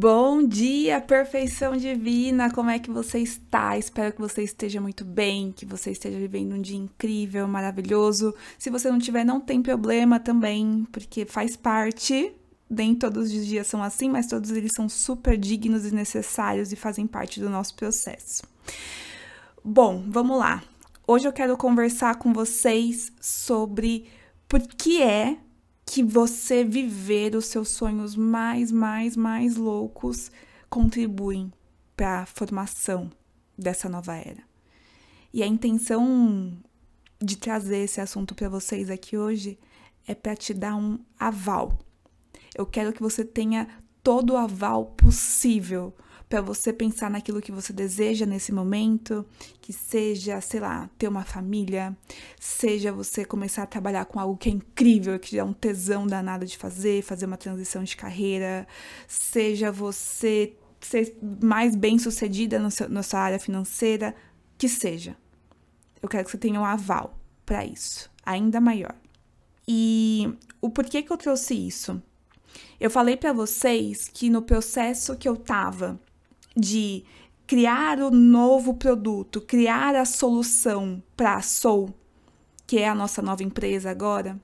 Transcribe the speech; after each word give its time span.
Bom 0.00 0.46
dia, 0.46 1.00
perfeição 1.00 1.76
divina! 1.76 2.52
Como 2.52 2.70
é 2.70 2.78
que 2.78 2.88
você 2.88 3.18
está? 3.18 3.76
Espero 3.76 4.12
que 4.12 4.20
você 4.20 4.44
esteja 4.44 4.80
muito 4.80 5.04
bem, 5.04 5.50
que 5.50 5.66
você 5.66 5.90
esteja 5.90 6.16
vivendo 6.16 6.52
um 6.54 6.62
dia 6.62 6.76
incrível, 6.76 7.48
maravilhoso. 7.48 8.32
Se 8.56 8.70
você 8.70 8.92
não 8.92 9.00
tiver, 9.00 9.24
não 9.24 9.40
tem 9.40 9.60
problema 9.60 10.20
também, 10.20 10.86
porque 10.92 11.26
faz 11.26 11.56
parte. 11.56 12.32
Nem 12.70 12.94
todos 12.94 13.32
os 13.32 13.44
dias 13.44 13.66
são 13.66 13.82
assim, 13.82 14.08
mas 14.08 14.28
todos 14.28 14.52
eles 14.52 14.70
são 14.72 14.88
super 14.88 15.36
dignos 15.36 15.84
e 15.84 15.92
necessários 15.92 16.70
e 16.70 16.76
fazem 16.76 17.04
parte 17.04 17.40
do 17.40 17.50
nosso 17.50 17.74
processo. 17.74 18.44
Bom, 19.64 20.04
vamos 20.06 20.38
lá. 20.38 20.62
Hoje 21.08 21.26
eu 21.26 21.32
quero 21.32 21.56
conversar 21.56 22.20
com 22.20 22.32
vocês 22.32 23.10
sobre 23.20 24.06
por 24.48 24.60
que 24.60 25.02
é 25.02 25.38
que 25.90 26.02
você 26.02 26.62
viver 26.62 27.34
os 27.34 27.46
seus 27.46 27.70
sonhos 27.70 28.14
mais, 28.14 28.70
mais, 28.70 29.16
mais 29.16 29.56
loucos 29.56 30.30
contribuem 30.68 31.50
para 31.96 32.20
a 32.20 32.26
formação 32.26 33.10
dessa 33.56 33.88
nova 33.88 34.14
era. 34.14 34.42
E 35.32 35.42
a 35.42 35.46
intenção 35.46 36.52
de 37.18 37.38
trazer 37.38 37.78
esse 37.78 38.02
assunto 38.02 38.34
para 38.34 38.50
vocês 38.50 38.90
aqui 38.90 39.16
hoje 39.16 39.58
é 40.06 40.14
para 40.14 40.36
te 40.36 40.52
dar 40.52 40.76
um 40.76 40.98
aval. 41.18 41.78
Eu 42.54 42.66
quero 42.66 42.92
que 42.92 43.00
você 43.00 43.24
tenha 43.24 43.66
todo 44.02 44.34
o 44.34 44.36
aval 44.36 44.84
possível 44.88 45.94
para 46.28 46.40
você 46.42 46.72
pensar 46.72 47.10
naquilo 47.10 47.40
que 47.40 47.50
você 47.50 47.72
deseja 47.72 48.26
nesse 48.26 48.52
momento, 48.52 49.24
que 49.62 49.72
seja, 49.72 50.40
sei 50.40 50.60
lá, 50.60 50.88
ter 50.98 51.08
uma 51.08 51.24
família, 51.24 51.96
seja 52.38 52.92
você 52.92 53.24
começar 53.24 53.62
a 53.62 53.66
trabalhar 53.66 54.04
com 54.04 54.20
algo 54.20 54.36
que 54.36 54.50
é 54.50 54.52
incrível, 54.52 55.18
que 55.18 55.38
é 55.38 55.44
um 55.44 55.54
tesão 55.54 56.06
danado 56.06 56.44
de 56.44 56.58
fazer, 56.58 57.02
fazer 57.02 57.24
uma 57.24 57.38
transição 57.38 57.82
de 57.82 57.96
carreira, 57.96 58.66
seja 59.06 59.72
você 59.72 60.54
ser 60.80 61.16
mais 61.42 61.74
bem 61.74 61.98
sucedida 61.98 62.58
no 62.58 62.70
seu, 62.70 62.88
na 62.88 63.02
sua 63.02 63.20
área 63.20 63.38
financeira, 63.38 64.14
que 64.58 64.68
seja. 64.68 65.16
Eu 66.02 66.08
quero 66.08 66.24
que 66.24 66.30
você 66.30 66.38
tenha 66.38 66.60
um 66.60 66.64
aval 66.64 67.18
para 67.44 67.64
isso, 67.64 68.10
ainda 68.24 68.60
maior. 68.60 68.94
E 69.66 70.30
o 70.60 70.68
porquê 70.70 71.02
que 71.02 71.12
eu 71.12 71.16
trouxe 71.16 71.54
isso? 71.54 72.02
Eu 72.78 72.90
falei 72.90 73.16
para 73.16 73.32
vocês 73.32 74.08
que 74.08 74.30
no 74.30 74.42
processo 74.42 75.16
que 75.16 75.28
eu 75.28 75.36
tava 75.36 76.00
de 76.56 77.04
criar 77.46 77.98
o 78.00 78.10
novo 78.10 78.74
produto, 78.74 79.40
criar 79.40 79.94
a 79.94 80.04
solução 80.04 81.02
para 81.16 81.34
a 81.34 81.42
Soul, 81.42 81.94
que 82.66 82.78
é 82.78 82.88
a 82.88 82.94
nossa 82.94 83.22
nova 83.22 83.42
empresa 83.42 83.90
agora, 83.90 84.38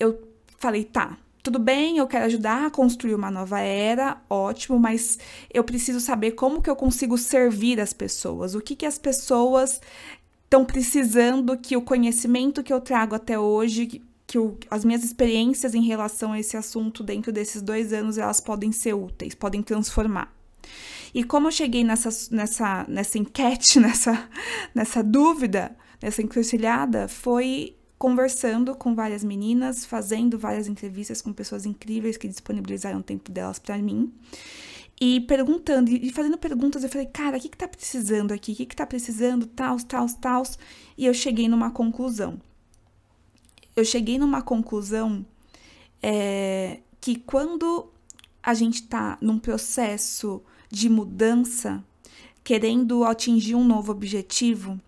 eu 0.00 0.26
falei, 0.58 0.84
tá, 0.84 1.18
tudo 1.42 1.58
bem, 1.58 1.98
eu 1.98 2.06
quero 2.06 2.24
ajudar 2.24 2.66
a 2.66 2.70
construir 2.70 3.14
uma 3.14 3.30
nova 3.30 3.60
era, 3.60 4.16
ótimo, 4.30 4.78
mas 4.78 5.18
eu 5.52 5.62
preciso 5.62 6.00
saber 6.00 6.32
como 6.32 6.62
que 6.62 6.70
eu 6.70 6.74
consigo 6.74 7.18
servir 7.18 7.78
as 7.78 7.92
pessoas, 7.92 8.54
o 8.54 8.60
que 8.62 8.74
que 8.74 8.86
as 8.86 8.96
pessoas 8.96 9.78
estão 10.44 10.64
precisando 10.64 11.58
que 11.58 11.76
o 11.76 11.82
conhecimento 11.82 12.62
que 12.62 12.72
eu 12.72 12.80
trago 12.80 13.14
até 13.14 13.38
hoje, 13.38 14.00
que 14.26 14.38
o, 14.38 14.56
as 14.70 14.84
minhas 14.84 15.04
experiências 15.04 15.74
em 15.74 15.82
relação 15.82 16.32
a 16.32 16.40
esse 16.40 16.56
assunto 16.56 17.02
dentro 17.02 17.30
desses 17.30 17.60
dois 17.60 17.92
anos, 17.92 18.16
elas 18.16 18.40
podem 18.40 18.72
ser 18.72 18.94
úteis, 18.94 19.34
podem 19.34 19.62
transformar. 19.62 20.32
E 21.14 21.22
como 21.22 21.46
eu 21.46 21.52
cheguei 21.52 21.84
nessa, 21.84 22.08
nessa, 22.34 22.84
nessa 22.88 23.18
enquete, 23.18 23.78
nessa, 23.80 24.28
nessa 24.74 25.02
dúvida, 25.02 25.76
nessa 26.02 26.20
encruzilhada, 26.20 27.06
foi 27.06 27.76
conversando 27.96 28.74
com 28.74 28.94
várias 28.94 29.22
meninas, 29.22 29.86
fazendo 29.86 30.38
várias 30.38 30.66
entrevistas 30.66 31.22
com 31.22 31.32
pessoas 31.32 31.64
incríveis 31.64 32.16
que 32.16 32.28
disponibilizaram 32.28 32.98
o 32.98 33.02
tempo 33.02 33.30
delas 33.30 33.58
para 33.58 33.78
mim. 33.78 34.12
E 35.00 35.20
perguntando, 35.22 35.90
e 35.90 36.10
fazendo 36.10 36.36
perguntas, 36.36 36.82
eu 36.82 36.88
falei, 36.88 37.06
cara, 37.06 37.36
o 37.36 37.40
que, 37.40 37.48
que 37.48 37.56
tá 37.56 37.66
precisando 37.66 38.32
aqui? 38.32 38.52
O 38.52 38.56
que, 38.56 38.66
que 38.66 38.76
tá 38.76 38.86
precisando? 38.86 39.46
Tal, 39.46 39.76
tal, 39.78 40.06
tal. 40.20 40.42
E 40.98 41.06
eu 41.06 41.14
cheguei 41.14 41.48
numa 41.48 41.70
conclusão. 41.70 42.40
Eu 43.74 43.84
cheguei 43.84 44.18
numa 44.18 44.42
conclusão 44.42 45.24
é, 46.02 46.80
que 47.00 47.16
quando 47.16 47.90
a 48.42 48.54
gente 48.54 48.84
tá 48.84 49.18
num 49.20 49.38
processo 49.38 50.42
de 50.74 50.88
mudança, 50.88 51.82
querendo 52.42 53.04
atingir 53.04 53.54
um 53.54 53.64
novo 53.64 53.92
objetivo, 53.92 54.78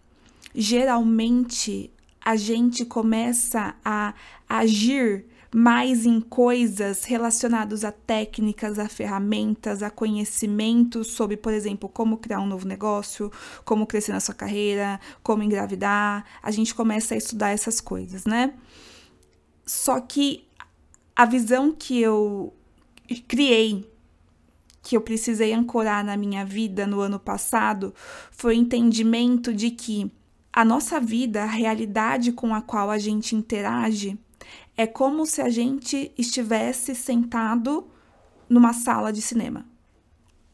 geralmente 0.53 1.91
a 2.21 2.35
gente 2.35 2.85
começa 2.85 3.77
a 3.85 4.13
agir 4.49 5.25
mais 5.55 6.05
em 6.05 6.21
coisas 6.21 7.05
relacionadas 7.05 7.85
a 7.85 7.93
técnicas, 7.93 8.81
a 8.81 8.89
ferramentas, 8.89 9.81
a 9.81 9.89
conhecimentos 9.89 11.13
sobre, 11.13 11.37
por 11.37 11.53
exemplo, 11.53 11.89
como 11.89 12.19
criar 12.19 12.41
um 12.41 12.47
novo 12.47 12.67
negócio, 12.67 13.31
como 13.65 13.87
crescer 13.87 14.13
na 14.13 14.21
sua 14.21 14.35
carreira, 14.35 15.01
como 15.23 15.45
engravidar. 15.45 16.25
A 16.43 16.51
gente 16.51 16.75
começa 16.75 17.15
a 17.15 17.17
estudar 17.17 17.51
essas 17.51 17.81
coisas, 17.81 18.25
né? 18.25 18.55
Só 19.65 20.01
que 20.01 20.47
a 21.15 21.25
visão 21.25 21.73
que 21.73 22.01
eu 22.01 22.53
criei 23.29 23.89
que 24.87 24.97
eu 24.97 25.01
precisei 25.01 25.53
ancorar 25.53 26.05
na 26.05 26.17
minha 26.17 26.45
vida 26.45 26.87
no 26.87 27.01
ano 27.01 27.19
passado 27.19 27.93
foi 28.31 28.55
o 28.55 28.61
entendimento 28.61 29.53
de 29.53 29.73
que 29.73 30.13
a 30.53 30.65
nossa 30.65 31.01
vida, 31.01 31.43
a 31.43 31.47
realidade 31.47 32.31
com 32.31 32.55
a 32.55 32.63
qual 32.63 32.89
a 32.89 32.97
gente 32.97 33.35
interage, 33.35 34.17
é 34.77 34.87
como 34.87 35.27
se 35.27 35.43
a 35.43 35.49
gente 35.49 36.13
estivesse 36.17 36.95
sentado 36.95 37.89
numa 38.49 38.73
sala 38.73 39.13
de 39.13 39.21
cinema. 39.21 39.67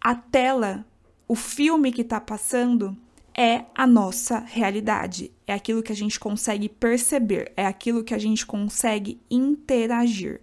A 0.01 0.15
tela, 0.15 0.87
o 1.29 1.35
filme 1.35 1.93
que 1.93 2.01
está 2.01 2.19
passando, 2.19 2.97
é 3.37 3.67
a 3.75 3.87
nossa 3.87 4.39
realidade, 4.39 5.31
é 5.47 5.53
aquilo 5.53 5.83
que 5.83 5.93
a 5.93 5.97
gente 5.97 6.19
consegue 6.19 6.71
perceber, 6.71 7.53
é 7.55 7.67
aquilo 7.67 8.03
que 8.03 8.15
a 8.15 8.19
gente 8.19 8.47
consegue 8.47 9.21
interagir. 9.31 10.41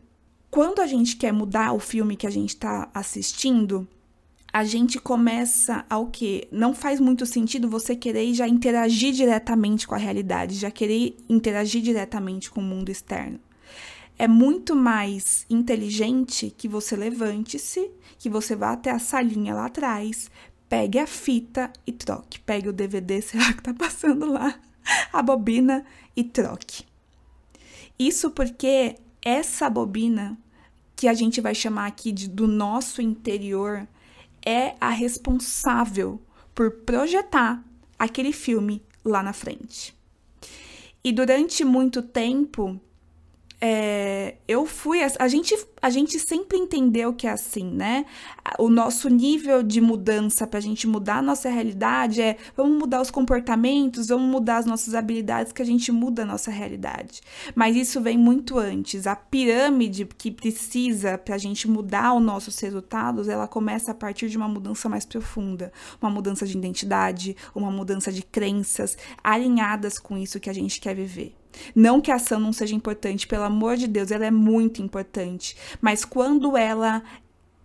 Quando 0.49 0.79
a 0.79 0.87
gente 0.87 1.15
quer 1.15 1.31
mudar 1.31 1.73
o 1.73 1.79
filme 1.79 2.15
que 2.15 2.25
a 2.25 2.31
gente 2.31 2.49
está 2.49 2.89
assistindo, 2.93 3.87
a 4.51 4.63
gente 4.63 4.99
começa 4.99 5.85
ao 5.87 6.07
que 6.07 6.47
não 6.51 6.73
faz 6.73 6.99
muito 6.99 7.25
sentido 7.25 7.69
você 7.69 7.95
querer 7.95 8.33
já 8.33 8.47
interagir 8.47 9.13
diretamente 9.13 9.87
com 9.87 9.93
a 9.93 9.99
realidade, 9.99 10.55
já 10.55 10.71
querer 10.71 11.15
interagir 11.29 11.83
diretamente 11.83 12.49
com 12.49 12.61
o 12.61 12.63
mundo 12.63 12.89
externo. 12.89 13.39
É 14.17 14.27
muito 14.27 14.75
mais 14.75 15.45
inteligente 15.49 16.53
que 16.57 16.67
você 16.67 16.95
levante-se, 16.95 17.89
que 18.17 18.29
você 18.29 18.55
vá 18.55 18.71
até 18.71 18.89
a 18.89 18.99
salinha 18.99 19.53
lá 19.53 19.67
atrás, 19.67 20.29
pegue 20.67 20.99
a 20.99 21.07
fita 21.07 21.71
e 21.85 21.91
troque. 21.91 22.39
Pegue 22.39 22.69
o 22.69 22.73
DVD, 22.73 23.21
será 23.23 23.53
que 23.53 23.61
tá 23.61 23.73
passando 23.73 24.31
lá, 24.31 24.59
a 25.13 25.21
bobina 25.21 25.85
e 26.15 26.23
troque. 26.23 26.83
Isso 27.97 28.31
porque 28.31 28.95
essa 29.21 29.69
bobina, 29.69 30.37
que 30.95 31.07
a 31.07 31.13
gente 31.13 31.39
vai 31.39 31.55
chamar 31.55 31.87
aqui 31.87 32.11
de, 32.11 32.27
do 32.27 32.47
nosso 32.47 33.01
interior, 33.01 33.87
é 34.45 34.75
a 34.79 34.89
responsável 34.89 36.21
por 36.53 36.71
projetar 36.71 37.63
aquele 37.97 38.31
filme 38.31 38.83
lá 39.03 39.23
na 39.23 39.33
frente. 39.33 39.95
E 41.03 41.11
durante 41.11 41.63
muito 41.63 42.01
tempo, 42.01 42.79
é, 43.61 44.35
eu 44.47 44.65
fui. 44.65 45.03
A, 45.03 45.11
a, 45.19 45.27
gente, 45.27 45.55
a 45.81 45.89
gente 45.89 46.17
sempre 46.17 46.57
entendeu 46.57 47.13
que 47.13 47.27
é 47.27 47.31
assim, 47.31 47.65
né? 47.65 48.05
O 48.57 48.69
nosso 48.69 49.09
nível 49.09 49.61
de 49.61 49.81
mudança 49.81 50.47
para 50.47 50.59
a 50.59 50.61
gente 50.61 50.87
mudar 50.87 51.17
a 51.17 51.21
nossa 51.21 51.49
realidade 51.49 52.21
é 52.21 52.37
vamos 52.55 52.77
mudar 52.77 53.01
os 53.01 53.11
comportamentos, 53.11 54.07
vamos 54.07 54.29
mudar 54.29 54.57
as 54.57 54.65
nossas 54.65 54.93
habilidades, 54.93 55.51
que 55.51 55.61
a 55.61 55.65
gente 55.65 55.91
muda 55.91 56.23
a 56.23 56.25
nossa 56.25 56.49
realidade. 56.49 57.21
Mas 57.53 57.75
isso 57.75 57.99
vem 57.99 58.17
muito 58.17 58.57
antes. 58.57 59.05
A 59.05 59.15
pirâmide 59.15 60.05
que 60.05 60.31
precisa 60.31 61.17
para 61.17 61.35
a 61.35 61.39
gente 61.39 61.69
mudar 61.69 62.13
os 62.13 62.23
nossos 62.23 62.57
resultados, 62.59 63.27
ela 63.27 63.47
começa 63.47 63.91
a 63.91 63.95
partir 63.95 64.29
de 64.29 64.37
uma 64.37 64.47
mudança 64.47 64.87
mais 64.87 65.05
profunda, 65.05 65.71
uma 66.01 66.09
mudança 66.09 66.45
de 66.45 66.57
identidade, 66.57 67.35
uma 67.53 67.71
mudança 67.71 68.11
de 68.11 68.23
crenças 68.23 68.97
alinhadas 69.21 69.99
com 69.99 70.17
isso 70.17 70.39
que 70.39 70.49
a 70.49 70.53
gente 70.53 70.79
quer 70.79 70.95
viver. 70.95 71.38
Não 71.75 72.01
que 72.01 72.11
a 72.11 72.15
ação 72.15 72.39
não 72.39 72.53
seja 72.53 72.75
importante, 72.75 73.27
pelo 73.27 73.43
amor 73.43 73.77
de 73.77 73.87
Deus, 73.87 74.11
ela 74.11 74.25
é 74.25 74.31
muito 74.31 74.81
importante. 74.81 75.55
Mas 75.81 76.05
quando 76.05 76.55
ela 76.57 77.03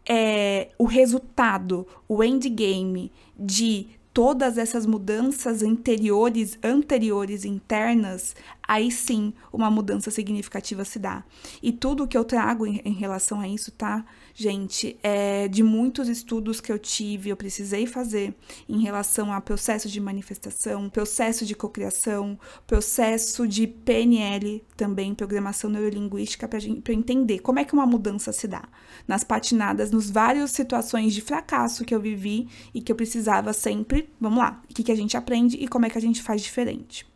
é 0.09 0.69
o 0.79 0.85
resultado, 0.85 1.87
o 2.09 2.23
endgame 2.23 3.11
de 3.39 3.89
todas 4.13 4.59
essas 4.59 4.87
mudanças 4.87 5.63
anteriores, 5.63 6.57
anteriores 6.63 7.45
internas, 7.45 8.37
aí 8.67 8.91
sim 8.91 9.33
uma 9.53 9.71
mudança 9.71 10.11
significativa 10.11 10.85
se 10.85 10.99
dá. 10.99 11.25
E 11.63 11.73
tudo 11.73 12.07
que 12.07 12.17
eu 12.17 12.25
trago 12.25 12.67
em, 12.67 12.81
em 12.85 12.93
relação 12.93 13.41
a 13.41 13.49
isso, 13.49 13.71
tá? 13.71 14.05
Gente, 14.35 14.99
é 15.03 15.47
de 15.49 15.63
muitos 15.63 16.09
estudos 16.09 16.61
que 16.61 16.73
eu 16.73 16.79
tive, 16.79 17.31
eu 17.31 17.37
precisei 17.37 17.87
fazer 17.87 18.35
em 18.69 18.83
relação 18.83 19.33
a 19.33 19.41
processo 19.41 19.89
de 19.89 20.01
manifestação, 20.01 20.91
processo 20.91 21.47
de 21.47 21.55
cocriação, 21.55 22.39
processo 22.67 23.47
de 23.47 23.67
PNL 23.67 24.65
também, 24.77 25.15
programação 25.15 25.71
neurolinguística, 25.71 26.49
para 26.49 26.93
entender 26.93 27.39
como 27.41 27.59
é 27.59 27.65
que 27.65 27.75
uma 27.75 27.87
mudança 27.87 28.33
se 28.33 28.49
dá. 28.49 28.65
Nas 29.07 29.23
patinadas, 29.23 29.91
nos 29.91 30.11
várias 30.11 30.51
situações 30.51 31.15
de 31.15 31.21
fracasso 31.21 31.85
que 31.85 31.95
eu 31.95 32.01
vivi 32.01 32.49
e 32.75 32.81
que 32.81 32.91
eu 32.91 32.97
precisava 32.97 33.53
sempre, 33.53 34.09
vamos 34.21 34.39
lá, 34.39 34.63
o 34.69 34.75
que, 34.75 34.83
que 34.83 34.93
a 34.93 34.97
gente 34.97 35.17
aprende 35.17 35.57
e 35.57 35.69
como 35.69 35.87
é 35.87 35.91
que 35.91 35.99
a 35.99 36.01
gente 36.01 36.23
faz 36.23 36.43
diferente. 36.43 37.14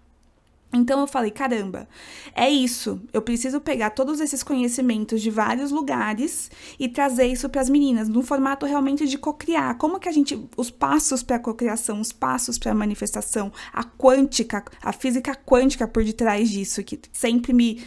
Então 0.72 1.00
eu 1.00 1.06
falei, 1.06 1.30
caramba, 1.30 1.88
é 2.34 2.48
isso. 2.48 3.00
Eu 3.12 3.22
preciso 3.22 3.60
pegar 3.60 3.90
todos 3.90 4.20
esses 4.20 4.42
conhecimentos 4.42 5.22
de 5.22 5.30
vários 5.30 5.70
lugares 5.70 6.50
e 6.78 6.88
trazer 6.88 7.26
isso 7.26 7.48
para 7.48 7.62
as 7.62 7.70
meninas, 7.70 8.08
num 8.08 8.22
formato 8.22 8.66
realmente 8.66 9.06
de 9.06 9.16
cocriar. 9.16 9.78
Como 9.78 9.98
que 9.98 10.08
a 10.08 10.12
gente 10.12 10.38
os 10.56 10.70
passos 10.70 11.22
para 11.22 11.36
a 11.36 11.40
cocriação, 11.40 12.00
os 12.00 12.12
passos 12.12 12.58
para 12.58 12.72
a 12.72 12.74
manifestação, 12.74 13.50
a 13.72 13.82
quântica, 13.82 14.62
a 14.82 14.92
física 14.92 15.34
quântica 15.34 15.88
por 15.88 16.04
detrás 16.04 16.50
disso 16.50 16.84
que 16.84 17.00
sempre 17.12 17.52
me 17.54 17.82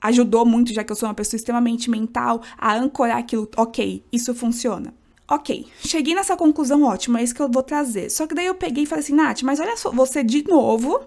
ajudou 0.00 0.46
muito, 0.46 0.72
já 0.72 0.82
que 0.82 0.92
eu 0.92 0.96
sou 0.96 1.08
uma 1.08 1.14
pessoa 1.14 1.36
extremamente 1.36 1.90
mental, 1.90 2.42
a 2.58 2.74
ancorar 2.74 3.18
aquilo, 3.18 3.50
OK, 3.56 4.04
isso 4.12 4.34
funciona. 4.34 4.94
Ok, 5.26 5.66
cheguei 5.78 6.14
nessa 6.14 6.36
conclusão 6.36 6.82
ótima, 6.82 7.20
é 7.20 7.22
isso 7.22 7.34
que 7.34 7.40
eu 7.40 7.50
vou 7.50 7.62
trazer. 7.62 8.10
Só 8.10 8.26
que 8.26 8.34
daí 8.34 8.44
eu 8.44 8.54
peguei 8.54 8.84
e 8.84 8.86
falei 8.86 9.02
assim, 9.02 9.14
Nath, 9.14 9.42
mas 9.42 9.58
olha 9.58 9.76
só, 9.76 9.90
você 9.90 10.22
de 10.22 10.46
novo 10.46 11.00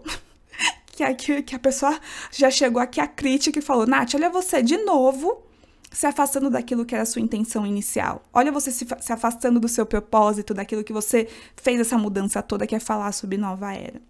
que, 0.97 1.03
a, 1.03 1.43
que 1.43 1.55
a 1.55 1.59
pessoa 1.59 1.99
já 2.31 2.49
chegou 2.49 2.81
aqui 2.81 2.99
a 2.99 3.07
crítica 3.07 3.59
e 3.59 3.61
falou: 3.61 3.85
Nath, 3.85 4.15
olha 4.15 4.29
você 4.29 4.63
de 4.63 4.77
novo 4.77 5.43
se 5.91 6.05
afastando 6.05 6.49
daquilo 6.49 6.85
que 6.85 6.93
era 6.93 7.03
a 7.03 7.05
sua 7.05 7.21
intenção 7.21 7.65
inicial. 7.65 8.23
Olha 8.33 8.51
você 8.51 8.71
se, 8.71 8.85
se 8.99 9.13
afastando 9.13 9.59
do 9.59 9.69
seu 9.69 9.85
propósito, 9.85 10.53
daquilo 10.53 10.83
que 10.83 10.91
você 10.91 11.29
fez 11.55 11.79
essa 11.79 11.97
mudança 11.97 12.41
toda, 12.41 12.67
que 12.67 12.75
é 12.75 12.79
falar 12.79 13.11
sobre 13.11 13.37
nova 13.37 13.73
era. 13.73 14.01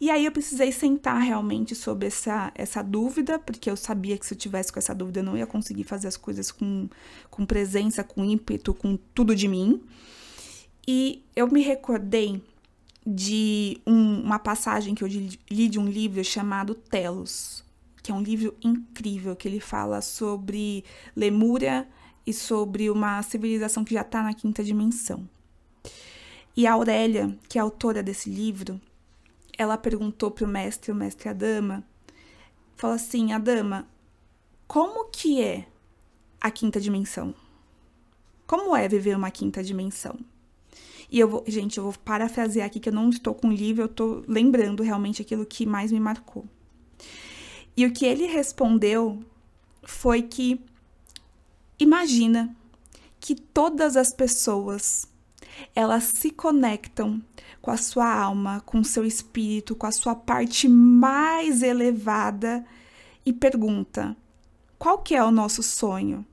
E 0.00 0.10
aí 0.10 0.24
eu 0.24 0.32
precisei 0.32 0.72
sentar 0.72 1.20
realmente 1.20 1.74
sobre 1.74 2.06
essa, 2.06 2.50
essa 2.54 2.82
dúvida, 2.82 3.38
porque 3.38 3.70
eu 3.70 3.76
sabia 3.76 4.16
que 4.16 4.24
se 4.24 4.34
eu 4.34 4.38
tivesse 4.38 4.72
com 4.72 4.78
essa 4.78 4.94
dúvida 4.94 5.20
eu 5.20 5.24
não 5.24 5.36
ia 5.36 5.46
conseguir 5.46 5.84
fazer 5.84 6.08
as 6.08 6.16
coisas 6.16 6.50
com, 6.50 6.88
com 7.30 7.44
presença, 7.44 8.02
com 8.02 8.24
ímpeto, 8.24 8.72
com 8.72 8.96
tudo 9.12 9.34
de 9.34 9.48
mim. 9.48 9.82
E 10.86 11.22
eu 11.36 11.48
me 11.48 11.62
recordei 11.62 12.40
de 13.10 13.80
um, 13.86 14.20
uma 14.20 14.38
passagem 14.38 14.94
que 14.94 15.02
eu 15.02 15.08
li 15.08 15.68
de 15.68 15.78
um 15.78 15.86
livro 15.86 16.22
chamado 16.22 16.74
Telos, 16.74 17.64
que 18.02 18.12
é 18.12 18.14
um 18.14 18.20
livro 18.20 18.54
incrível, 18.62 19.34
que 19.34 19.48
ele 19.48 19.60
fala 19.60 20.02
sobre 20.02 20.84
Lemúria 21.16 21.88
e 22.26 22.34
sobre 22.34 22.90
uma 22.90 23.22
civilização 23.22 23.82
que 23.82 23.94
já 23.94 24.02
está 24.02 24.22
na 24.22 24.34
quinta 24.34 24.62
dimensão. 24.62 25.26
E 26.54 26.66
a 26.66 26.74
Aurélia, 26.74 27.34
que 27.48 27.56
é 27.56 27.62
autora 27.62 28.02
desse 28.02 28.28
livro, 28.28 28.78
ela 29.56 29.78
perguntou 29.78 30.30
para 30.30 30.44
o 30.44 30.48
mestre, 30.48 30.92
o 30.92 30.94
mestre 30.94 31.30
Adama, 31.30 31.82
falou 32.76 32.96
assim, 32.96 33.32
Adama, 33.32 33.88
como 34.66 35.06
que 35.06 35.42
é 35.42 35.66
a 36.38 36.50
quinta 36.50 36.78
dimensão? 36.78 37.34
Como 38.46 38.76
é 38.76 38.86
viver 38.86 39.16
uma 39.16 39.30
quinta 39.30 39.62
dimensão? 39.64 40.18
E 41.10 41.18
eu 41.18 41.28
vou, 41.28 41.44
gente, 41.46 41.78
eu 41.78 41.84
vou 41.84 41.94
parafrasear 42.04 42.66
aqui 42.66 42.78
que 42.78 42.88
eu 42.88 42.92
não 42.92 43.08
estou 43.08 43.34
com 43.34 43.48
o 43.48 43.52
livro, 43.52 43.82
eu 43.82 43.86
estou 43.86 44.24
lembrando 44.28 44.82
realmente 44.82 45.22
aquilo 45.22 45.46
que 45.46 45.64
mais 45.64 45.90
me 45.90 46.00
marcou. 46.00 46.44
E 47.76 47.86
o 47.86 47.92
que 47.92 48.04
ele 48.04 48.26
respondeu 48.26 49.22
foi 49.84 50.22
que 50.22 50.60
imagina 51.78 52.54
que 53.20 53.34
todas 53.34 53.96
as 53.96 54.12
pessoas 54.12 55.06
elas 55.74 56.04
se 56.04 56.30
conectam 56.30 57.22
com 57.60 57.70
a 57.70 57.76
sua 57.76 58.12
alma, 58.12 58.60
com 58.60 58.80
o 58.80 58.84
seu 58.84 59.04
espírito, 59.04 59.74
com 59.74 59.86
a 59.86 59.92
sua 59.92 60.14
parte 60.14 60.68
mais 60.68 61.62
elevada 61.62 62.64
e 63.24 63.32
pergunta: 63.32 64.16
qual 64.78 64.98
que 64.98 65.14
é 65.14 65.22
o 65.22 65.30
nosso 65.30 65.62
sonho? 65.62 66.24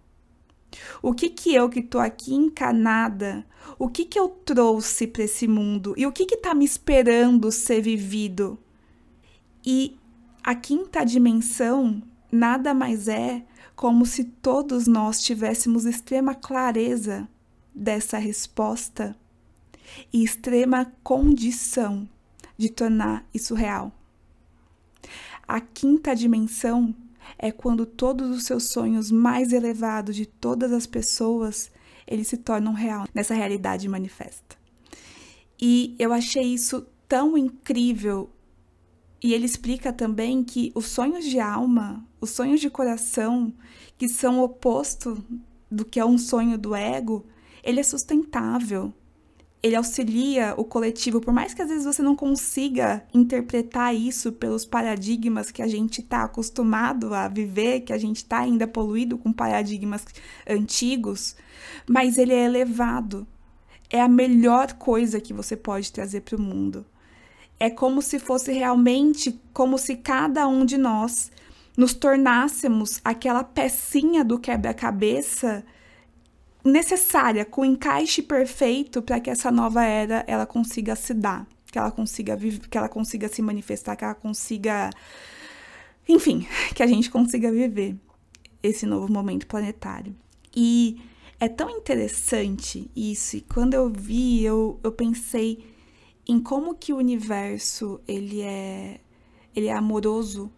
O 1.01 1.13
que 1.13 1.29
que 1.29 1.53
eu 1.53 1.69
que 1.69 1.81
tô 1.81 1.99
aqui 1.99 2.33
encanada, 2.33 3.45
o 3.77 3.87
que 3.87 4.05
que 4.05 4.19
eu 4.19 4.29
trouxe 4.29 5.07
para 5.07 5.23
esse 5.23 5.47
mundo 5.47 5.93
e 5.97 6.05
o 6.05 6.11
que 6.11 6.25
que 6.25 6.37
tá 6.37 6.53
me 6.53 6.65
esperando 6.65 7.51
ser 7.51 7.81
vivido? 7.81 8.57
E 9.65 9.97
a 10.43 10.53
quinta 10.53 11.03
dimensão 11.03 12.01
nada 12.31 12.73
mais 12.73 13.07
é 13.07 13.43
como 13.75 14.05
se 14.05 14.23
todos 14.23 14.87
nós 14.87 15.21
tivéssemos 15.21 15.85
extrema 15.85 16.33
clareza 16.33 17.27
dessa 17.73 18.17
resposta 18.17 19.15
e 20.11 20.23
extrema 20.23 20.91
condição 21.03 22.07
de 22.57 22.69
tornar 22.69 23.27
isso 23.33 23.53
real. 23.53 23.91
A 25.47 25.59
quinta 25.59 26.15
dimensão 26.15 26.95
é 27.37 27.51
quando 27.51 27.85
todos 27.85 28.29
os 28.35 28.43
seus 28.43 28.65
sonhos 28.65 29.11
mais 29.11 29.53
elevados 29.53 30.15
de 30.15 30.25
todas 30.25 30.71
as 30.71 30.85
pessoas, 30.85 31.71
eles 32.07 32.27
se 32.27 32.37
tornam 32.37 32.73
real 32.73 33.07
nessa 33.13 33.33
realidade 33.33 33.87
manifesta. 33.87 34.55
E 35.59 35.95
eu 35.97 36.11
achei 36.13 36.43
isso 36.43 36.85
tão 37.07 37.37
incrível. 37.37 38.29
E 39.21 39.33
ele 39.33 39.45
explica 39.45 39.91
também 39.91 40.43
que 40.43 40.71
os 40.75 40.85
sonhos 40.85 41.25
de 41.25 41.39
alma, 41.39 42.05
os 42.19 42.31
sonhos 42.31 42.59
de 42.59 42.69
coração, 42.69 43.53
que 43.97 44.07
são 44.07 44.39
oposto 44.41 45.23
do 45.71 45.85
que 45.85 45.99
é 45.99 46.05
um 46.05 46.17
sonho 46.17 46.57
do 46.57 46.75
ego, 46.75 47.25
ele 47.63 47.79
é 47.79 47.83
sustentável 47.83 48.93
ele 49.65 49.75
auxilia 49.75 50.53
o 50.57 50.63
coletivo, 50.63 51.19
por 51.19 51.33
mais 51.33 51.55
que 51.55 51.61
às 51.63 51.69
vezes 51.69 51.85
você 51.85 52.03
não 52.03 52.15
consiga 52.15 53.03
interpretar 53.11 53.95
isso 53.95 54.31
pelos 54.31 54.63
paradigmas 54.63 55.49
que 55.49 55.59
a 55.59 55.67
gente 55.67 56.01
está 56.01 56.23
acostumado 56.23 57.15
a 57.15 57.27
viver, 57.27 57.79
que 57.79 57.91
a 57.91 57.97
gente 57.97 58.17
está 58.17 58.41
ainda 58.41 58.67
poluído 58.67 59.17
com 59.17 59.33
paradigmas 59.33 60.05
antigos, 60.47 61.35
mas 61.89 62.19
ele 62.19 62.31
é 62.31 62.45
elevado. 62.45 63.25
É 63.89 63.99
a 63.99 64.07
melhor 64.07 64.73
coisa 64.73 65.19
que 65.19 65.33
você 65.33 65.57
pode 65.57 65.91
trazer 65.91 66.21
para 66.21 66.35
o 66.35 66.41
mundo. 66.41 66.85
É 67.59 67.67
como 67.67 68.03
se 68.03 68.19
fosse 68.19 68.51
realmente 68.51 69.41
como 69.51 69.79
se 69.79 69.95
cada 69.95 70.47
um 70.47 70.63
de 70.63 70.77
nós 70.77 71.31
nos 71.75 71.95
tornássemos 71.95 73.01
aquela 73.03 73.43
pecinha 73.43 74.23
do 74.23 74.37
quebra-cabeça 74.37 75.65
necessária, 76.65 77.45
com 77.45 77.61
o 77.61 77.65
encaixe 77.65 78.23
perfeito 78.23 79.01
para 79.01 79.19
que 79.19 79.29
essa 79.29 79.51
nova 79.51 79.85
era 79.85 80.25
ela 80.27 80.47
consiga 80.47 80.95
se 80.95 81.13
dar, 81.13 81.47
que 81.71 81.77
ela 81.77 81.91
consiga 81.91 82.35
viver, 82.35 82.67
que 82.67 82.77
ela 82.77 82.89
consiga 82.89 83.27
se 83.27 83.41
manifestar, 83.41 83.95
que 83.95 84.03
ela 84.03 84.15
consiga 84.15 84.89
enfim, 86.07 86.47
que 86.73 86.81
a 86.81 86.87
gente 86.87 87.09
consiga 87.09 87.51
viver 87.51 87.95
esse 88.63 88.85
novo 88.85 89.11
momento 89.11 89.45
planetário. 89.45 90.15
E 90.55 90.99
é 91.39 91.47
tão 91.47 91.69
interessante 91.69 92.89
isso, 92.95 93.37
e 93.37 93.41
quando 93.41 93.75
eu 93.75 93.89
vi, 93.89 94.43
eu, 94.43 94.79
eu 94.83 94.91
pensei 94.91 95.63
em 96.27 96.39
como 96.39 96.73
que 96.73 96.91
o 96.91 96.97
universo 96.97 98.01
ele 98.07 98.41
é 98.41 98.99
ele 99.55 99.67
é 99.67 99.73
amoroso 99.73 100.51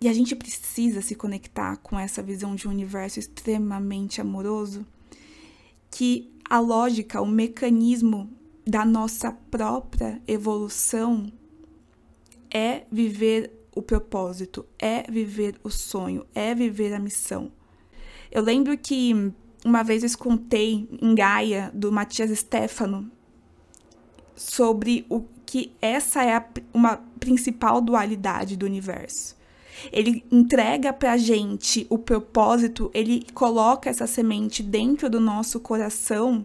e 0.00 0.08
a 0.08 0.12
gente 0.12 0.34
precisa 0.36 1.02
se 1.02 1.14
conectar 1.14 1.76
com 1.78 1.98
essa 1.98 2.22
visão 2.22 2.54
de 2.54 2.68
um 2.68 2.70
universo 2.70 3.18
extremamente 3.18 4.20
amoroso 4.20 4.86
que 5.98 6.32
a 6.48 6.60
lógica, 6.60 7.20
o 7.20 7.26
mecanismo 7.26 8.30
da 8.64 8.84
nossa 8.84 9.32
própria 9.32 10.22
evolução 10.28 11.32
é 12.48 12.84
viver 12.88 13.52
o 13.74 13.82
propósito, 13.82 14.64
é 14.78 15.02
viver 15.10 15.56
o 15.64 15.68
sonho, 15.68 16.24
é 16.32 16.54
viver 16.54 16.94
a 16.94 17.00
missão. 17.00 17.50
Eu 18.30 18.44
lembro 18.44 18.78
que 18.78 19.32
uma 19.64 19.82
vez 19.82 20.04
eu 20.04 20.06
escutei 20.06 20.88
em 21.02 21.16
Gaia, 21.16 21.72
do 21.74 21.90
Matias 21.90 22.30
Stefano, 22.38 23.10
sobre 24.36 25.04
o 25.08 25.24
que 25.44 25.72
essa 25.82 26.22
é 26.22 26.36
a, 26.36 26.48
uma 26.72 26.98
principal 27.18 27.80
dualidade 27.80 28.56
do 28.56 28.66
universo. 28.66 29.36
Ele 29.92 30.24
entrega 30.30 30.92
pra 30.92 31.16
gente 31.16 31.86
o 31.88 31.98
propósito, 31.98 32.90
ele 32.94 33.24
coloca 33.34 33.90
essa 33.90 34.06
semente 34.06 34.62
dentro 34.62 35.08
do 35.08 35.20
nosso 35.20 35.60
coração, 35.60 36.44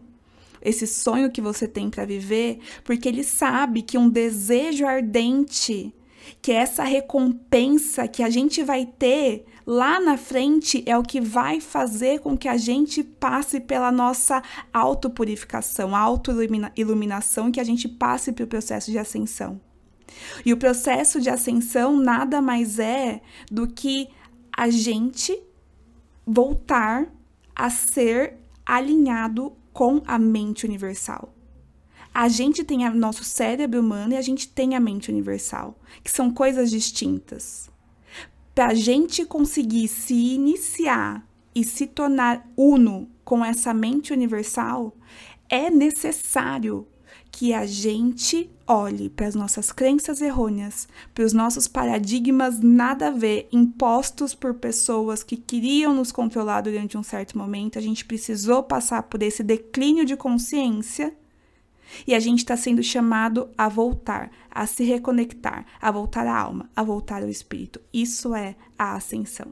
esse 0.62 0.88
sonho 0.88 1.32
que 1.32 1.42
você 1.42 1.68
tem 1.68 1.90
para 1.90 2.06
viver, 2.06 2.60
porque 2.84 3.10
ele 3.10 3.24
sabe 3.24 3.82
que 3.82 3.98
um 3.98 4.10
desejo 4.10 4.86
ardente, 4.86 5.94
que 6.42 6.52
essa 6.52 6.84
recompensa 6.84 8.08
que 8.08 8.24
a 8.24 8.30
gente 8.30 8.64
vai 8.64 8.86
ter 8.86 9.46
lá 9.66 10.00
na 10.00 10.18
frente 10.18 10.84
é 10.86 10.98
o 10.98 11.04
que 11.04 11.20
vai 11.20 11.60
fazer 11.60 12.20
com 12.20 12.38
que 12.38 12.48
a 12.48 12.58
gente 12.58 13.04
passe 13.04 13.60
pela 13.60 13.92
nossa 13.92 14.42
autopurificação, 14.74 15.96
auto-iluminação, 15.96 17.52
que 17.52 17.60
a 17.60 17.64
gente 17.64 17.88
passe 17.88 18.32
pelo 18.32 18.50
processo 18.50 18.92
de 18.92 18.98
ascensão. 18.98 19.60
E 20.46 20.54
o 20.54 20.58
processo 20.58 21.20
de 21.20 21.30
ascensão 21.30 21.98
nada 21.98 22.42
mais 22.42 22.80
é 22.80 23.22
do 23.52 23.68
que 23.68 24.10
a 24.56 24.70
gente 24.70 25.42
voltar 26.26 27.08
a 27.56 27.70
ser 27.70 28.36
alinhado 28.66 29.54
com 29.72 30.02
a 30.06 30.18
mente 30.18 30.66
universal. 30.66 31.34
A 32.14 32.28
gente 32.28 32.64
tem 32.64 32.88
o 32.88 32.94
nosso 32.94 33.24
cérebro 33.24 33.80
humano 33.80 34.14
e 34.14 34.18
a 34.18 34.22
gente 34.22 34.48
tem 34.48 34.76
a 34.76 34.80
mente 34.80 35.10
universal, 35.10 35.80
que 36.04 36.12
são 36.12 36.32
coisas 36.32 36.70
distintas. 36.70 37.72
Para 38.54 38.68
a 38.68 38.74
gente 38.76 39.26
conseguir 39.26 39.88
se 39.88 40.14
iniciar 40.14 41.28
e 41.56 41.64
se 41.64 41.88
tornar 41.88 42.48
uno 42.56 43.10
com 43.24 43.44
essa 43.44 43.74
mente 43.74 44.14
universal, 44.14 44.96
é 45.50 45.72
necessário 45.72 46.88
que 47.34 47.52
a 47.52 47.66
gente 47.66 48.48
olhe 48.68 49.10
para 49.10 49.26
as 49.26 49.34
nossas 49.34 49.72
crenças 49.72 50.22
errôneas, 50.22 50.88
para 51.16 51.26
os 51.26 51.34
nossos 51.34 51.68
paradigmas 51.68 52.60
nada 52.60 53.08
a 53.08 53.12
ver, 53.12 53.50
impostos 53.52 54.36
por 54.36 54.54
pessoas 54.54 55.24
que 55.24 55.36
queriam 55.36 55.96
nos 55.96 56.12
controlar 56.12 56.62
durante 56.62 56.96
um 56.96 57.02
certo 57.02 57.36
momento. 57.36 57.80
A 57.80 57.82
gente 57.82 58.06
precisou 58.06 58.62
passar 58.62 59.02
por 59.04 59.24
esse 59.24 59.42
declínio 59.42 60.06
de 60.06 60.16
consciência 60.16 61.12
e 62.06 62.14
a 62.14 62.20
gente 62.20 62.40
está 62.40 62.56
sendo 62.56 62.84
chamado 62.84 63.50
a 63.58 63.68
voltar, 63.68 64.30
a 64.50 64.68
se 64.68 64.84
reconectar, 64.84 65.66
a 65.82 65.90
voltar 65.90 66.28
à 66.28 66.38
alma, 66.38 66.70
a 66.76 66.84
voltar 66.84 67.24
ao 67.24 67.30
espírito. 67.30 67.82
Isso 67.92 68.36
é 68.36 68.56
a 68.78 68.94
ascensão. 68.94 69.52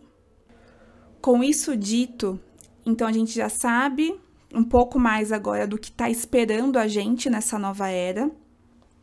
Com 1.19 1.43
isso 1.43 1.75
dito, 1.75 2.39
então 2.85 3.07
a 3.07 3.11
gente 3.11 3.33
já 3.33 3.49
sabe 3.49 4.15
um 4.53 4.63
pouco 4.63 4.99
mais 4.99 5.31
agora 5.31 5.67
do 5.67 5.77
que 5.77 5.89
está 5.89 6.09
esperando 6.09 6.77
a 6.77 6.87
gente 6.87 7.29
nessa 7.29 7.57
nova 7.57 7.89
era. 7.89 8.29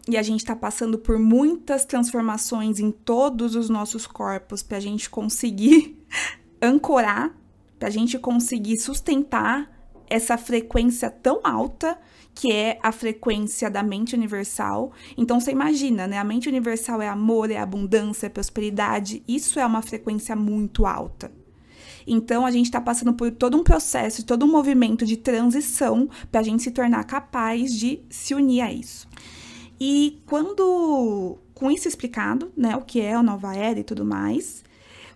E 0.08 0.16
a 0.16 0.22
gente 0.22 0.40
está 0.40 0.56
passando 0.56 0.98
por 0.98 1.18
muitas 1.18 1.84
transformações 1.84 2.80
em 2.80 2.90
todos 2.90 3.54
os 3.54 3.68
nossos 3.68 4.06
corpos 4.06 4.62
para 4.62 4.78
a 4.78 4.80
gente 4.80 5.10
conseguir 5.10 5.98
ancorar, 6.62 7.34
para 7.78 7.88
a 7.88 7.90
gente 7.90 8.18
conseguir 8.18 8.78
sustentar 8.78 9.70
essa 10.08 10.38
frequência 10.38 11.10
tão 11.10 11.40
alta 11.44 11.98
que 12.34 12.52
é 12.52 12.78
a 12.82 12.92
frequência 12.92 13.68
da 13.68 13.82
mente 13.82 14.14
universal. 14.14 14.92
Então 15.16 15.40
você 15.40 15.50
imagina, 15.50 16.06
né? 16.06 16.18
A 16.18 16.24
mente 16.24 16.48
universal 16.48 17.02
é 17.02 17.08
amor, 17.08 17.50
é 17.50 17.58
abundância, 17.58 18.26
é 18.26 18.30
prosperidade. 18.30 19.22
Isso 19.26 19.58
é 19.58 19.66
uma 19.66 19.82
frequência 19.82 20.36
muito 20.36 20.86
alta. 20.86 21.32
Então, 22.10 22.46
a 22.46 22.50
gente 22.50 22.66
está 22.66 22.80
passando 22.80 23.12
por 23.12 23.30
todo 23.30 23.56
um 23.56 23.62
processo, 23.62 24.24
todo 24.24 24.46
um 24.46 24.50
movimento 24.50 25.04
de 25.04 25.16
transição 25.16 26.08
para 26.32 26.40
a 26.40 26.42
gente 26.42 26.62
se 26.62 26.70
tornar 26.70 27.04
capaz 27.04 27.72
de 27.72 28.00
se 28.08 28.34
unir 28.34 28.62
a 28.62 28.72
isso. 28.72 29.06
E 29.78 30.22
quando, 30.24 31.38
com 31.54 31.70
isso 31.70 31.86
explicado, 31.86 32.50
né, 32.56 32.74
o 32.76 32.80
que 32.80 33.00
é 33.00 33.14
a 33.14 33.22
nova 33.22 33.54
era 33.54 33.78
e 33.78 33.84
tudo 33.84 34.04
mais, 34.04 34.64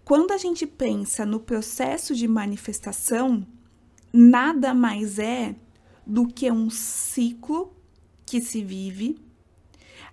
quando 0.05 0.33
a 0.33 0.37
gente 0.37 0.67
pensa 0.67 1.25
no 1.25 1.41
processo 1.41 2.15
de 2.15 2.29
manifestação, 2.29 3.47
nada 4.13 4.75
mais 4.75 5.19
é 5.19 5.55
do 6.07 6.27
que 6.27 6.51
um 6.51 6.69
ciclo 6.69 7.73
que 8.27 8.41
se 8.41 8.63
vive 8.63 9.17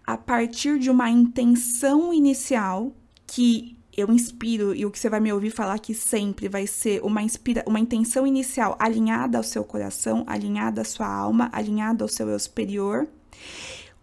a 0.05 0.17
partir 0.17 0.79
de 0.79 0.89
uma 0.89 1.09
intenção 1.09 2.13
inicial 2.13 2.93
que 3.27 3.78
eu 3.99 4.11
inspiro 4.11 4.73
e 4.73 4.85
o 4.85 4.91
que 4.91 4.99
você 4.99 5.09
vai 5.09 5.19
me 5.19 5.31
ouvir 5.31 5.51
falar 5.51 5.73
aqui 5.73 5.93
sempre 5.93 6.47
vai 6.47 6.65
ser 6.65 7.01
uma, 7.03 7.21
inspira, 7.21 7.63
uma 7.67 7.79
intenção 7.79 8.25
inicial 8.25 8.75
alinhada 8.79 9.37
ao 9.37 9.43
seu 9.43 9.63
coração, 9.63 10.23
alinhada 10.27 10.81
à 10.81 10.85
sua 10.85 11.07
alma, 11.07 11.49
alinhada 11.51 12.03
ao 12.03 12.07
seu 12.07 12.29
eu 12.29 12.39
superior. 12.39 13.07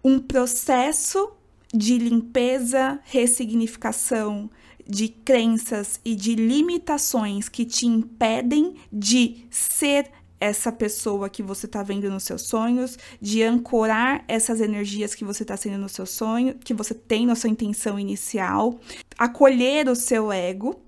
Um 0.04 0.18
processo 0.18 1.32
de 1.74 1.98
limpeza, 1.98 3.00
ressignificação 3.04 4.50
de 4.86 5.08
crenças 5.08 6.00
e 6.04 6.14
de 6.14 6.34
limitações 6.34 7.48
que 7.48 7.64
te 7.64 7.86
impedem 7.86 8.76
de 8.92 9.46
ser 9.50 10.10
essa 10.46 10.70
pessoa 10.70 11.28
que 11.28 11.42
você 11.42 11.66
está 11.66 11.82
vendo 11.82 12.08
nos 12.08 12.22
seus 12.22 12.42
sonhos, 12.42 12.96
de 13.20 13.42
ancorar 13.42 14.24
essas 14.28 14.60
energias 14.60 15.14
que 15.14 15.24
você 15.24 15.42
está 15.42 15.56
sendo 15.56 15.78
no 15.78 15.88
seu 15.88 16.06
sonho, 16.06 16.54
que 16.54 16.72
você 16.72 16.94
tem 16.94 17.26
na 17.26 17.34
sua 17.34 17.50
intenção 17.50 17.98
inicial, 17.98 18.78
acolher 19.18 19.88
o 19.88 19.96
seu 19.96 20.32
ego, 20.32 20.80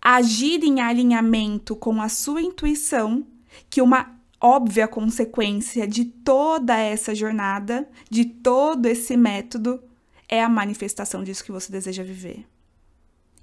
agir 0.00 0.64
em 0.64 0.80
alinhamento 0.80 1.76
com 1.76 2.02
a 2.02 2.08
sua 2.08 2.42
intuição, 2.42 3.24
que 3.70 3.80
uma 3.80 4.18
óbvia 4.40 4.88
consequência 4.88 5.86
de 5.86 6.04
toda 6.04 6.76
essa 6.76 7.14
jornada, 7.14 7.88
de 8.10 8.24
todo 8.24 8.86
esse 8.86 9.16
método, 9.16 9.80
é 10.28 10.42
a 10.42 10.48
manifestação 10.48 11.22
disso 11.22 11.44
que 11.44 11.52
você 11.52 11.70
deseja 11.70 12.02
viver. 12.02 12.44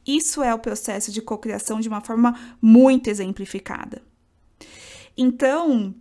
Isso 0.05 0.43
é 0.43 0.53
o 0.53 0.60
processo 0.60 1.12
de 1.12 1.22
cocriação 1.22 1.79
de 1.79 1.88
uma 1.88 2.01
forma 2.01 2.58
muito 2.62 3.10
exemplificada. 3.10 4.09
Então, 5.21 5.93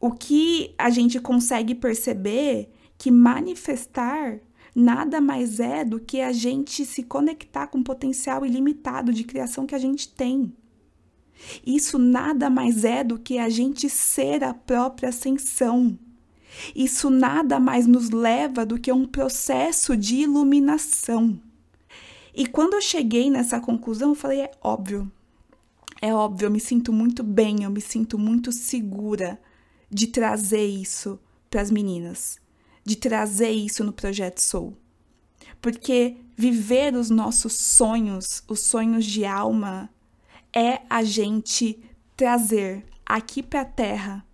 o 0.00 0.10
que 0.10 0.74
a 0.76 0.90
gente 0.90 1.20
consegue 1.20 1.76
perceber 1.76 2.72
que 2.98 3.08
manifestar 3.08 4.40
nada 4.74 5.20
mais 5.20 5.60
é 5.60 5.84
do 5.84 6.00
que 6.00 6.20
a 6.20 6.32
gente 6.32 6.84
se 6.84 7.04
conectar 7.04 7.68
com 7.68 7.78
o 7.78 7.84
potencial 7.84 8.44
ilimitado 8.44 9.12
de 9.12 9.22
criação 9.22 9.64
que 9.64 9.76
a 9.76 9.78
gente 9.78 10.08
tem. 10.08 10.52
Isso 11.64 11.98
nada 11.98 12.50
mais 12.50 12.84
é 12.84 13.04
do 13.04 13.16
que 13.16 13.38
a 13.38 13.48
gente 13.48 13.88
ser 13.88 14.42
a 14.42 14.52
própria 14.52 15.10
ascensão. 15.10 15.96
Isso 16.74 17.10
nada 17.10 17.60
mais 17.60 17.86
nos 17.86 18.10
leva 18.10 18.66
do 18.66 18.76
que 18.76 18.90
um 18.90 19.06
processo 19.06 19.96
de 19.96 20.16
iluminação. 20.16 21.40
E 22.34 22.44
quando 22.44 22.74
eu 22.74 22.80
cheguei 22.80 23.30
nessa 23.30 23.60
conclusão, 23.60 24.08
eu 24.08 24.14
falei: 24.16 24.40
é 24.40 24.50
óbvio, 24.60 25.08
é 26.02 26.12
óbvio, 26.12 26.46
eu 26.46 26.50
me 26.50 26.58
sinto 26.58 26.92
muito 26.92 27.22
bem, 27.22 27.62
eu 27.62 27.70
me 27.70 27.80
sinto 27.80 28.18
muito 28.18 28.50
segura 28.50 29.40
de 29.88 30.08
trazer 30.08 30.66
isso 30.66 31.16
para 31.48 31.60
as 31.60 31.70
meninas, 31.70 32.40
de 32.84 32.96
trazer 32.96 33.50
isso 33.50 33.84
no 33.84 33.92
projeto 33.92 34.40
Soul. 34.40 34.76
Porque 35.60 36.16
viver 36.36 36.96
os 36.96 37.08
nossos 37.08 37.52
sonhos, 37.52 38.42
os 38.48 38.60
sonhos 38.62 39.04
de 39.04 39.24
alma, 39.24 39.88
é 40.52 40.80
a 40.90 41.04
gente 41.04 41.78
trazer 42.16 42.84
aqui 43.06 43.40
para 43.40 43.60
a 43.60 43.64
terra 43.64 44.26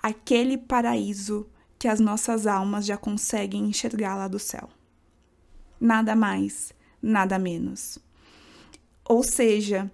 aquele 0.00 0.56
paraíso 0.56 1.48
que 1.76 1.88
as 1.88 1.98
nossas 1.98 2.46
almas 2.46 2.86
já 2.86 2.96
conseguem 2.96 3.64
enxergar 3.64 4.14
lá 4.14 4.28
do 4.28 4.38
céu. 4.38 4.68
Nada 5.80 6.14
mais, 6.14 6.72
nada 7.02 7.36
menos. 7.36 7.98
Ou 9.04 9.24
seja, 9.24 9.90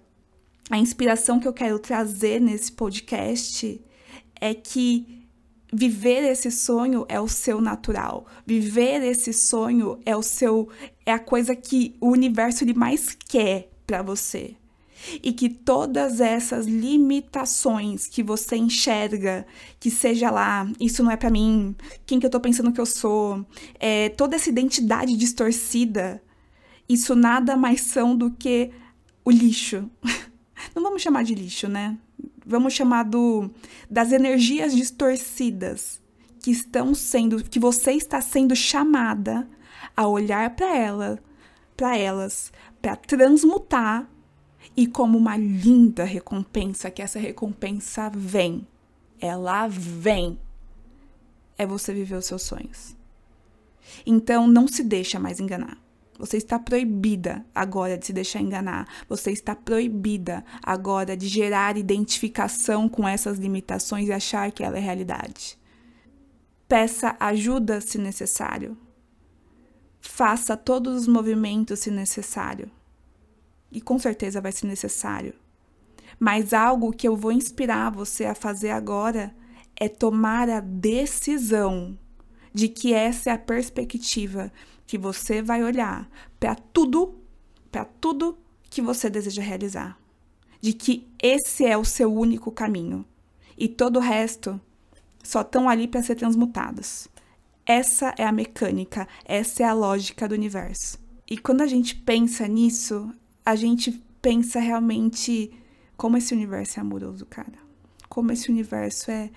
a 0.69 0.77
inspiração 0.77 1.39
que 1.39 1.47
eu 1.47 1.53
quero 1.53 1.77
trazer 1.77 2.39
nesse 2.39 2.71
podcast 2.71 3.81
é 4.39 4.53
que 4.53 5.27
viver 5.71 6.23
esse 6.23 6.51
sonho 6.51 7.05
é 7.09 7.19
o 7.19 7.27
seu 7.27 7.59
natural. 7.59 8.25
Viver 8.45 9.03
esse 9.03 9.33
sonho 9.33 9.99
é 10.05 10.15
o 10.15 10.21
seu 10.21 10.69
é 11.05 11.11
a 11.11 11.19
coisa 11.19 11.55
que 11.55 11.95
o 11.99 12.09
universo 12.09 12.63
ele 12.63 12.73
mais 12.73 13.17
quer 13.27 13.69
para 13.85 14.01
você. 14.01 14.55
E 15.21 15.33
que 15.33 15.49
todas 15.49 16.21
essas 16.21 16.65
limitações 16.65 18.07
que 18.07 18.23
você 18.23 18.55
enxerga, 18.55 19.45
que 19.77 19.91
seja 19.91 20.31
lá, 20.31 20.65
isso 20.79 21.03
não 21.03 21.11
é 21.11 21.17
para 21.17 21.29
mim, 21.29 21.75
quem 22.05 22.21
que 22.21 22.25
eu 22.25 22.29
tô 22.29 22.39
pensando 22.39 22.71
que 22.71 22.79
eu 22.79 22.85
sou, 22.85 23.45
é, 23.77 24.07
toda 24.09 24.37
essa 24.37 24.49
identidade 24.49 25.17
distorcida, 25.17 26.23
isso 26.87 27.15
nada 27.15 27.57
mais 27.57 27.81
são 27.81 28.15
do 28.15 28.31
que 28.31 28.71
o 29.25 29.31
lixo 29.31 29.89
Não 30.75 30.83
vamos 30.83 31.01
chamar 31.01 31.23
de 31.23 31.35
lixo, 31.35 31.67
né? 31.67 31.97
Vamos 32.45 32.73
chamar 32.73 33.03
do, 33.03 33.49
das 33.89 34.11
energias 34.11 34.75
distorcidas 34.75 36.01
que 36.39 36.51
estão 36.51 36.93
sendo, 36.93 37.43
que 37.43 37.59
você 37.59 37.93
está 37.93 38.19
sendo 38.21 38.55
chamada 38.55 39.47
a 39.95 40.07
olhar 40.07 40.49
para 40.55 40.75
ela, 40.75 41.19
para 41.75 41.97
elas, 41.97 42.51
para 42.81 42.95
transmutar 42.95 44.09
e 44.75 44.87
como 44.87 45.17
uma 45.17 45.37
linda 45.37 46.03
recompensa, 46.03 46.91
que 46.91 47.01
essa 47.01 47.19
recompensa 47.19 48.09
vem. 48.13 48.67
Ela 49.19 49.67
vem. 49.67 50.39
É 51.57 51.65
você 51.65 51.93
viver 51.93 52.15
os 52.15 52.25
seus 52.25 52.43
sonhos. 52.43 52.95
Então 54.05 54.47
não 54.47 54.67
se 54.67 54.83
deixa 54.83 55.19
mais 55.19 55.39
enganar. 55.39 55.82
Você 56.23 56.37
está 56.37 56.57
proibida 56.57 57.45
agora 57.53 57.97
de 57.97 58.05
se 58.05 58.13
deixar 58.13 58.39
enganar. 58.39 58.87
Você 59.09 59.29
está 59.29 59.53
proibida 59.53 60.41
agora 60.63 61.17
de 61.17 61.27
gerar 61.27 61.75
identificação 61.75 62.87
com 62.87 63.05
essas 63.05 63.37
limitações 63.37 64.07
e 64.07 64.13
achar 64.13 64.49
que 64.49 64.63
ela 64.63 64.77
é 64.77 64.79
realidade. 64.79 65.59
Peça 66.65 67.17
ajuda 67.19 67.81
se 67.81 67.97
necessário. 67.97 68.77
Faça 69.99 70.55
todos 70.55 71.01
os 71.01 71.07
movimentos 71.09 71.79
se 71.79 71.91
necessário. 71.91 72.71
E 73.69 73.81
com 73.81 73.99
certeza 73.99 74.39
vai 74.39 74.53
ser 74.53 74.67
necessário. 74.67 75.33
Mas 76.17 76.53
algo 76.53 76.93
que 76.93 77.05
eu 77.05 77.17
vou 77.17 77.33
inspirar 77.33 77.91
você 77.91 78.23
a 78.23 78.33
fazer 78.33 78.69
agora 78.69 79.35
é 79.75 79.89
tomar 79.89 80.49
a 80.49 80.61
decisão 80.61 81.97
de 82.53 82.67
que 82.67 82.93
essa 82.93 83.31
é 83.31 83.33
a 83.33 83.37
perspectiva 83.37 84.51
que 84.85 84.97
você 84.97 85.41
vai 85.41 85.63
olhar 85.63 86.09
para 86.39 86.55
tudo, 86.55 87.15
para 87.71 87.85
tudo 87.85 88.37
que 88.69 88.81
você 88.81 89.09
deseja 89.09 89.41
realizar. 89.41 89.97
De 90.61 90.71
que 90.71 91.07
esse 91.21 91.65
é 91.65 91.77
o 91.77 91.83
seu 91.83 92.13
único 92.13 92.51
caminho 92.51 93.05
e 93.57 93.67
todo 93.67 93.97
o 93.97 94.01
resto 94.01 94.59
só 95.23 95.41
estão 95.41 95.67
ali 95.67 95.87
para 95.87 96.03
ser 96.03 96.15
transmutados. 96.15 97.07
Essa 97.65 98.13
é 98.17 98.25
a 98.25 98.31
mecânica, 98.31 99.07
essa 99.25 99.63
é 99.63 99.65
a 99.65 99.73
lógica 99.73 100.27
do 100.27 100.35
universo. 100.35 100.99
E 101.29 101.37
quando 101.37 101.61
a 101.61 101.67
gente 101.67 101.95
pensa 101.95 102.47
nisso, 102.47 103.09
a 103.45 103.55
gente 103.55 103.91
pensa 104.21 104.59
realmente 104.59 105.51
como 105.95 106.17
esse 106.17 106.33
universo 106.33 106.79
é 106.79 106.81
amoroso, 106.81 107.25
cara. 107.25 107.57
Como 108.09 108.31
esse 108.31 108.51
universo 108.51 109.09
é 109.09 109.31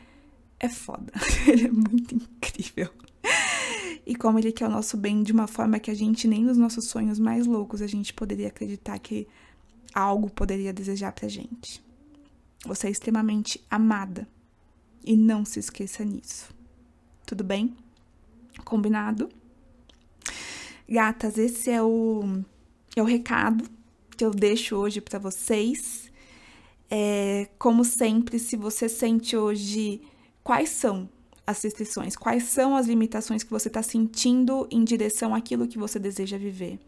é 0.59 0.69
foda. 0.69 1.13
ele 1.47 1.67
é 1.67 1.71
muito 1.71 2.15
como 4.27 4.41
ele 4.41 4.51
quer 4.51 4.67
o 4.67 4.71
nosso 4.71 4.97
bem 4.97 5.23
de 5.23 5.31
uma 5.31 5.47
forma 5.47 5.79
que 5.79 5.89
a 5.89 5.95
gente 5.95 6.27
nem 6.27 6.43
nos 6.43 6.59
nossos 6.59 6.87
sonhos 6.87 7.17
mais 7.17 7.47
loucos 7.47 7.81
a 7.81 7.87
gente 7.87 8.13
poderia 8.13 8.49
acreditar 8.49 8.99
que 8.99 9.29
algo 9.95 10.29
poderia 10.29 10.73
desejar 10.73 11.13
pra 11.13 11.29
gente. 11.29 11.81
Você 12.65 12.89
é 12.89 12.91
extremamente 12.91 13.65
amada. 13.71 14.27
E 15.05 15.17
não 15.17 15.45
se 15.45 15.61
esqueça 15.61 16.05
nisso. 16.05 16.53
Tudo 17.25 17.45
bem? 17.45 17.77
Combinado? 18.65 19.29
Gatas, 20.89 21.39
esse 21.39 21.71
é 21.71 21.81
o, 21.81 22.43
é 22.97 23.03
o 23.03 23.05
recado 23.05 23.71
que 24.17 24.25
eu 24.25 24.33
deixo 24.33 24.75
hoje 24.75 25.01
para 25.01 25.21
vocês. 25.21 26.11
É, 26.91 27.49
como 27.61 27.85
sempre, 27.85 28.41
se 28.41 28.57
você 28.57 28.89
sente 28.89 29.37
hoje 29.37 30.01
quais 30.43 30.71
são 30.71 31.09
as 31.47 31.63
restrições, 31.63 32.17
quais 32.17 32.45
são 32.45 32.77
as 32.77 32.87
limitações 32.87 33.43
que 33.43 33.51
você 33.51 33.69
está 33.69 33.83
sentindo 33.83 34.67
em 34.71 34.83
direção 34.83 35.35
àquilo 35.35 35.69
que 35.69 35.79
você 35.79 35.99
deseja 35.99 36.37
viver. 36.37 36.79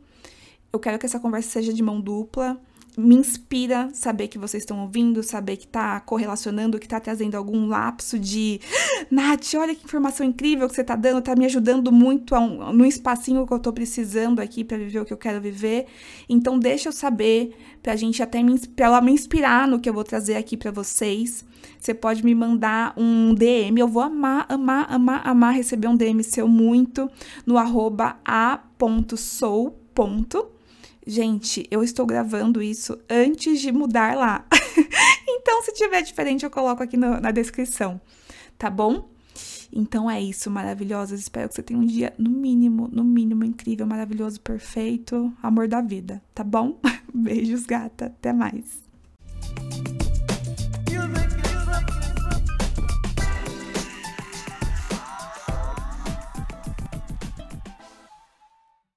Eu 0.72 0.78
quero 0.78 0.98
que 0.98 1.06
essa 1.06 1.20
conversa 1.20 1.50
seja 1.50 1.72
de 1.72 1.82
mão 1.82 2.00
dupla 2.00 2.60
me 2.98 3.14
inspira 3.14 3.88
saber 3.92 4.26
que 4.26 4.38
vocês 4.38 4.64
estão 4.64 4.80
ouvindo, 4.80 5.22
saber 5.22 5.56
que 5.56 5.68
tá 5.68 6.00
correlacionando, 6.00 6.80
que 6.80 6.88
tá 6.88 6.98
trazendo 6.98 7.36
algum 7.36 7.68
lapso 7.68 8.18
de 8.18 8.60
Nath, 9.08 9.54
olha 9.54 9.72
que 9.72 9.84
informação 9.84 10.26
incrível 10.26 10.68
que 10.68 10.74
você 10.74 10.82
tá 10.82 10.96
dando, 10.96 11.22
tá 11.22 11.36
me 11.36 11.44
ajudando 11.44 11.92
muito 11.92 12.34
a 12.34 12.40
um, 12.40 12.72
no 12.72 12.84
espacinho 12.84 13.46
que 13.46 13.52
eu 13.52 13.60
tô 13.60 13.72
precisando 13.72 14.40
aqui 14.40 14.64
para 14.64 14.76
viver 14.76 14.98
o 14.98 15.04
que 15.04 15.12
eu 15.12 15.16
quero 15.16 15.40
viver. 15.40 15.86
Então 16.28 16.58
deixa 16.58 16.88
eu 16.88 16.92
saber 16.92 17.54
pra 17.80 17.94
gente 17.94 18.20
até 18.20 18.42
me, 18.42 18.58
pra 18.68 18.86
ela 18.86 19.00
me 19.00 19.12
inspirar 19.12 19.68
no 19.68 19.78
que 19.78 19.88
eu 19.88 19.94
vou 19.94 20.02
trazer 20.02 20.34
aqui 20.34 20.56
para 20.56 20.72
vocês. 20.72 21.44
Você 21.78 21.94
pode 21.94 22.24
me 22.24 22.34
mandar 22.34 22.92
um 22.96 23.34
DM, 23.34 23.80
eu 23.80 23.88
vou 23.88 24.02
amar, 24.02 24.46
amar, 24.48 24.86
amar, 24.92 25.26
amar 25.26 25.54
receber 25.54 25.88
um 25.88 25.96
DM 25.96 26.22
seu 26.22 26.48
muito 26.48 27.10
no 27.46 27.56
arroba 27.56 28.18
a.sou. 28.24 29.78
Gente, 31.06 31.66
eu 31.70 31.82
estou 31.82 32.06
gravando 32.06 32.62
isso 32.62 32.98
antes 33.08 33.60
de 33.60 33.72
mudar 33.72 34.16
lá. 34.16 34.44
então, 35.26 35.62
se 35.62 35.72
tiver 35.72 36.02
diferente, 36.02 36.44
eu 36.44 36.50
coloco 36.50 36.82
aqui 36.82 36.96
no, 36.96 37.20
na 37.20 37.30
descrição, 37.30 38.00
tá 38.58 38.70
bom? 38.70 39.08
Então 39.72 40.10
é 40.10 40.20
isso, 40.20 40.50
maravilhosas. 40.50 41.20
Espero 41.20 41.48
que 41.48 41.54
você 41.54 41.62
tenha 41.62 41.78
um 41.80 41.86
dia, 41.86 42.12
no 42.18 42.30
mínimo, 42.30 42.88
no 42.92 43.04
mínimo, 43.04 43.44
incrível, 43.44 43.86
maravilhoso, 43.86 44.40
perfeito, 44.40 45.32
amor 45.42 45.68
da 45.68 45.80
vida, 45.80 46.22
tá 46.34 46.44
bom? 46.44 46.80
Beijos, 47.12 47.64
gata. 47.64 48.06
Até 48.06 48.32
mais. 48.32 48.82